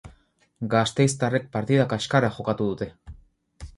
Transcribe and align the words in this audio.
Gasteiztarrek 0.71 1.45
partida 1.57 1.85
kaskarra 1.93 2.33
jokatu 2.39 2.71
dute. 2.71 2.89